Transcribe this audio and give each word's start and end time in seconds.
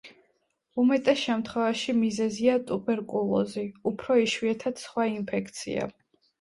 უმეტეს 0.83 1.19
შემთხვევაში 1.23 1.95
მიზეზია 1.99 2.57
ტუბერკულოზი, 2.71 3.67
უფრო 3.95 4.21
იშვიათად 4.27 4.85
სხვა 4.89 5.09
ინფექცია. 5.15 5.89